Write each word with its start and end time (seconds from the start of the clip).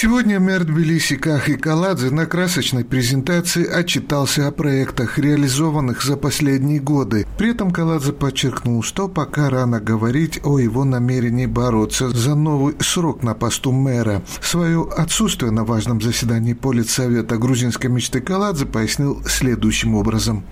Сегодня 0.00 0.38
мэр 0.38 0.62
Тбилиси 0.62 1.16
Кахи 1.16 1.56
Каладзе 1.56 2.10
на 2.10 2.24
красочной 2.26 2.84
презентации 2.84 3.66
отчитался 3.68 4.46
о 4.46 4.52
проектах, 4.52 5.18
реализованных 5.18 6.04
за 6.04 6.16
последние 6.16 6.78
годы. 6.78 7.26
При 7.36 7.50
этом 7.50 7.72
Каладзе 7.72 8.12
подчеркнул, 8.12 8.84
что 8.84 9.08
пока 9.08 9.50
рано 9.50 9.80
говорить 9.80 10.38
о 10.44 10.60
его 10.60 10.84
намерении 10.84 11.46
бороться 11.46 12.10
за 12.10 12.36
новый 12.36 12.76
срок 12.78 13.24
на 13.24 13.34
посту 13.34 13.72
мэра. 13.72 14.22
Свое 14.40 14.86
отсутствие 14.96 15.50
на 15.50 15.64
важном 15.64 16.00
заседании 16.00 16.52
Политсовета 16.52 17.36
грузинской 17.36 17.90
мечты 17.90 18.20
Каладзе 18.20 18.66
пояснил 18.66 19.20
следующим 19.26 19.96
образом. 19.96 20.44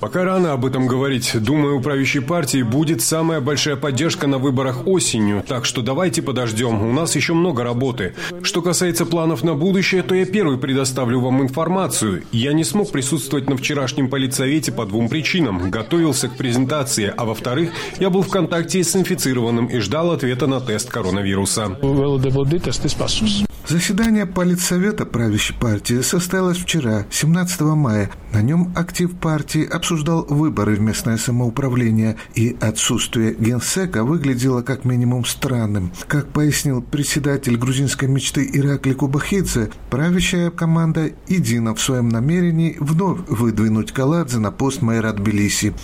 Пока 0.00 0.24
рано 0.24 0.52
об 0.52 0.66
этом 0.66 0.88
говорить. 0.88 1.30
Думаю, 1.40 1.78
у 1.78 1.80
правящей 1.80 2.22
партии 2.22 2.62
будет 2.62 3.02
самая 3.02 3.40
большая 3.40 3.76
поддержка 3.76 4.26
на 4.26 4.38
выборах 4.38 4.84
осенью, 4.84 5.44
так 5.46 5.64
что 5.64 5.80
давайте 5.80 6.22
подождем. 6.22 6.82
У 6.82 6.92
нас 6.92 7.14
еще 7.14 7.34
много 7.34 7.51
работы. 7.60 8.14
Что 8.42 8.62
касается 8.62 9.06
планов 9.06 9.44
на 9.44 9.54
будущее, 9.54 10.02
то 10.02 10.14
я 10.14 10.24
первый 10.24 10.58
предоставлю 10.58 11.20
вам 11.20 11.42
информацию. 11.42 12.24
Я 12.32 12.52
не 12.52 12.64
смог 12.64 12.90
присутствовать 12.90 13.48
на 13.48 13.56
вчерашнем 13.56 14.08
политсовете 14.08 14.72
по 14.72 14.86
двум 14.86 15.08
причинам. 15.08 15.70
Готовился 15.70 16.28
к 16.28 16.36
презентации, 16.36 17.12
а 17.16 17.24
во-вторых, 17.24 17.70
я 18.00 18.10
был 18.10 18.22
в 18.22 18.28
контакте 18.28 18.82
с 18.82 18.96
инфицированным 18.96 19.66
и 19.66 19.78
ждал 19.78 20.10
ответа 20.12 20.46
на 20.46 20.60
тест 20.60 20.90
коронавируса. 20.90 21.78
Заседание 23.68 24.26
Политсовета 24.26 25.06
правящей 25.06 25.56
партии 25.56 26.00
состоялось 26.02 26.58
вчера, 26.58 27.06
17 27.10 27.60
мая. 27.60 28.10
На 28.32 28.42
нем 28.42 28.72
актив 28.74 29.14
партии 29.16 29.64
обсуждал 29.64 30.26
выборы 30.28 30.74
в 30.74 30.80
местное 30.80 31.16
самоуправление, 31.16 32.16
и 32.34 32.56
отсутствие 32.60 33.34
генсека 33.34 34.04
выглядело 34.04 34.62
как 34.62 34.84
минимум 34.84 35.24
странным. 35.24 35.92
Как 36.08 36.28
пояснил 36.28 36.82
председатель 36.82 37.56
грузинской 37.56 38.08
мечты 38.08 38.48
Иракли 38.52 38.94
Кубахидзе, 38.94 39.70
правящая 39.90 40.50
команда 40.50 41.10
едина 41.28 41.74
в 41.74 41.80
своем 41.80 42.08
намерении 42.08 42.76
вновь 42.80 43.20
выдвинуть 43.28 43.92
Каладзе 43.92 44.38
на 44.38 44.50
пост 44.50 44.82
мэра 44.82 45.12
Тбилиси. 45.12 45.74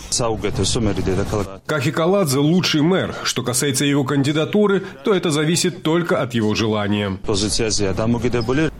Кахи 1.66 1.92
Каладзе– 1.92 2.38
лучший 2.40 2.82
мэр. 2.82 3.14
Что 3.22 3.42
касается 3.42 3.84
его 3.84 4.04
кандидатуры, 4.04 4.82
то 5.04 5.14
это 5.14 5.30
зависит 5.30 5.82
только 5.82 6.20
от 6.20 6.34
его 6.34 6.54
желания 6.54 7.18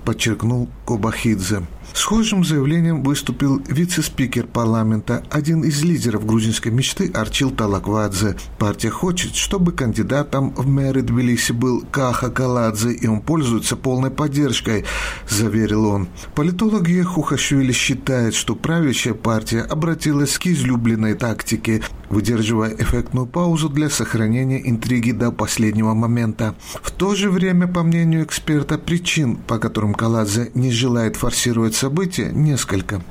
подчеркнул 0.05 0.69
Кобахидзе. 0.87 1.63
Схожим 1.93 2.45
заявлением 2.45 3.03
выступил 3.03 3.61
вице-спикер 3.67 4.47
парламента, 4.47 5.23
один 5.31 5.63
из 5.65 5.83
лидеров 5.83 6.25
грузинской 6.25 6.71
мечты 6.71 7.11
Арчил 7.13 7.51
Талаквадзе. 7.51 8.37
Партия 8.59 8.91
хочет, 8.91 9.35
чтобы 9.35 9.73
кандидатом 9.73 10.55
в 10.55 10.67
мэры 10.67 11.03
Тбилиси 11.03 11.53
был 11.53 11.83
Каха 11.91 12.31
Каладзе, 12.31 12.93
и 12.93 13.07
он 13.07 13.21
пользуется 13.21 13.77
полной 13.77 14.11
поддержкой, 14.11 14.85
заверил 15.29 15.87
он. 15.87 16.09
Политолог 16.35 16.89
Ехухашвили 16.89 17.73
считает, 17.73 18.35
что 18.35 18.55
правящая 18.55 19.15
партия 19.15 19.63
обратилась 19.63 20.39
к 20.39 20.47
излюбленной 20.47 21.15
тактике, 21.15 21.83
выдерживая 22.11 22.75
эффектную 22.79 23.27
паузу 23.27 23.69
для 23.69 23.91
сохранения 23.91 24.69
интриги 24.69 25.13
до 25.13 25.31
последнего 25.33 25.95
момента. 25.95 26.55
В 26.83 26.91
то 26.91 27.15
же 27.15 27.31
время, 27.31 27.67
по 27.67 27.83
мнению 27.83 28.25
эксперта, 28.25 28.79
причин, 28.79 29.37
по 29.37 29.59
которым 29.59 29.95
Каладзе 29.95 30.51
не 30.55 30.71
желает 30.71 31.17
форсировать 31.17 31.75
события, 31.75 32.31
несколько. 32.33 33.03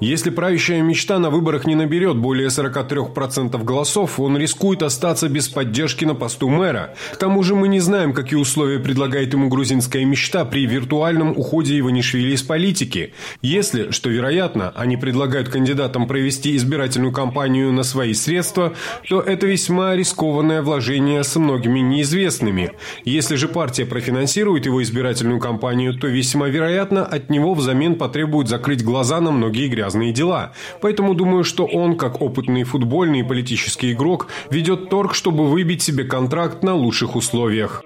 Если 0.00 0.30
правящая 0.30 0.82
мечта 0.82 1.18
на 1.18 1.30
выборах 1.30 1.66
не 1.66 1.74
наберет 1.74 2.16
более 2.16 2.48
43% 2.48 3.62
голосов, 3.64 4.20
он 4.20 4.36
рискует 4.36 4.82
остаться 4.82 5.28
без 5.28 5.48
поддержки 5.48 6.04
на 6.04 6.14
посту 6.14 6.48
мэра. 6.48 6.94
К 7.12 7.16
тому 7.16 7.42
же 7.42 7.54
мы 7.54 7.68
не 7.68 7.80
знаем, 7.80 8.12
какие 8.12 8.38
условия 8.38 8.78
предлагает 8.78 9.32
ему 9.32 9.48
грузинская 9.48 10.04
мечта 10.04 10.44
при 10.44 10.66
виртуальном 10.66 11.32
уходе 11.36 11.78
Иванишвили 11.78 12.34
из 12.34 12.42
политики. 12.42 13.14
Если, 13.42 13.90
что 13.90 14.10
вероятно, 14.10 14.72
они 14.76 14.96
предлагают 14.96 15.48
кандидатам 15.48 16.06
провести 16.06 16.54
избирательную 16.56 17.12
кампанию 17.12 17.72
на 17.72 17.82
свои 17.82 18.12
средства, 18.12 18.74
то 19.08 19.20
это 19.20 19.46
весьма 19.46 19.96
рискованное 19.96 20.62
вложение 20.62 21.24
с 21.24 21.34
многими 21.36 21.80
неизвестными. 21.80 22.72
Если 23.04 23.36
же 23.36 23.48
партия 23.48 23.86
профинансирует 23.86 24.66
его 24.66 24.82
избирательную 24.82 25.40
кампанию, 25.40 25.94
то 25.94 26.06
весьма 26.06 26.48
вероятно 26.48 27.04
от 27.04 27.30
него 27.30 27.54
взамен 27.54 27.96
потребуют 27.96 28.48
закрыть 28.48 28.84
глаза 28.84 28.97
на 29.20 29.30
многие 29.30 29.68
грязные 29.68 30.12
дела. 30.12 30.52
Поэтому 30.80 31.14
думаю, 31.14 31.44
что 31.44 31.64
он, 31.64 31.96
как 31.96 32.20
опытный 32.20 32.64
футбольный 32.64 33.20
и 33.20 33.22
политический 33.22 33.92
игрок, 33.92 34.28
ведет 34.50 34.90
торг, 34.90 35.14
чтобы 35.14 35.48
выбить 35.48 35.82
себе 35.82 36.04
контракт 36.04 36.62
на 36.62 36.74
лучших 36.74 37.16
условиях. 37.16 37.82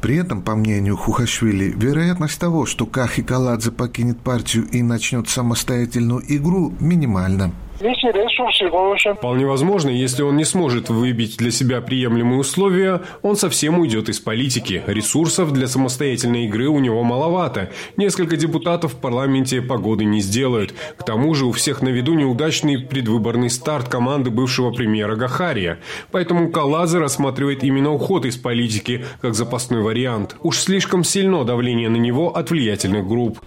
При 0.00 0.16
этом, 0.16 0.42
по 0.42 0.54
мнению 0.54 0.96
Хухашвили, 0.96 1.72
вероятность 1.76 2.40
того, 2.40 2.66
что 2.66 2.86
Кахи 2.86 3.22
Каладзе 3.22 3.72
покинет 3.72 4.20
партию 4.20 4.66
и 4.70 4.82
начнет 4.82 5.28
самостоятельную 5.28 6.22
игру, 6.28 6.72
минимальна. 6.80 7.52
Вполне 9.16 9.46
возможно, 9.46 9.88
если 9.90 10.22
он 10.22 10.36
не 10.36 10.44
сможет 10.44 10.90
выбить 10.90 11.36
для 11.38 11.50
себя 11.50 11.80
приемлемые 11.80 12.38
условия, 12.38 13.02
он 13.22 13.34
совсем 13.34 13.78
уйдет 13.78 14.08
из 14.08 14.20
политики. 14.20 14.82
Ресурсов 14.86 15.52
для 15.52 15.66
самостоятельной 15.66 16.44
игры 16.44 16.68
у 16.68 16.78
него 16.78 17.02
маловато. 17.02 17.70
Несколько 17.96 18.36
депутатов 18.36 18.92
в 18.92 19.00
парламенте 19.00 19.60
погоды 19.60 20.04
не 20.04 20.20
сделают. 20.20 20.72
К 20.96 21.02
тому 21.02 21.34
же 21.34 21.46
у 21.46 21.52
всех 21.52 21.82
на 21.82 21.88
виду 21.88 22.14
неудачный 22.14 22.78
предвыборный 22.78 23.50
старт 23.50 23.88
команды 23.88 24.30
бывшего 24.30 24.70
премьера 24.70 25.16
Гахария. 25.16 25.80
Поэтому 26.12 26.52
Калаза 26.52 27.00
рассматривает 27.00 27.64
именно 27.64 27.92
уход 27.92 28.24
из 28.24 28.36
политики 28.36 29.04
как 29.20 29.34
запасной 29.34 29.82
вариант. 29.82 30.36
Уж 30.42 30.58
слишком 30.58 31.02
сильно 31.02 31.44
давление 31.44 31.88
на 31.88 31.96
него 31.96 32.36
от 32.36 32.50
влиятельных 32.50 33.06
групп. 33.06 33.40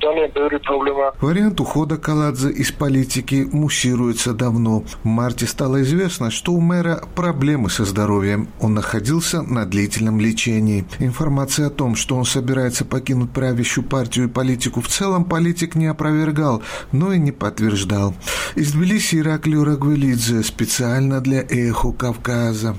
Вариант 1.22 1.60
ухода 1.62 1.98
Каладзе 1.98 2.50
из 2.50 2.72
политики 2.72 3.48
муссирует 3.52 4.17
становится 4.18 4.34
давно. 4.34 4.84
В 5.04 5.06
марте 5.06 5.46
стало 5.46 5.82
известно, 5.82 6.32
что 6.32 6.54
у 6.54 6.60
мэра 6.60 7.04
проблемы 7.16 7.70
со 7.70 7.86
здоровьем. 7.86 8.48
Он 8.60 8.74
находился 8.74 9.42
на 9.42 9.66
длительном 9.66 10.20
лечении. 10.20 10.86
Информация 11.00 11.68
о 11.68 11.70
том, 11.70 11.96
что 11.96 12.16
он 12.16 12.26
собирается 12.26 12.86
покинуть 12.86 13.32
правящую 13.32 13.86
партию 13.86 14.26
и 14.26 14.30
политику 14.30 14.82
в 14.82 14.88
целом, 14.88 15.26
политик 15.26 15.76
не 15.76 15.88
опровергал, 15.88 16.62
но 16.92 17.14
и 17.14 17.20
не 17.20 17.32
подтверждал. 17.32 18.16
Из 18.56 18.72
Тбилиси 18.72 19.18
Ираклио 19.18 19.64
Рагвелидзе 19.64 20.44
специально 20.44 21.22
для 21.22 21.42
«Эхо 21.42 21.92
Кавказа». 21.92 22.78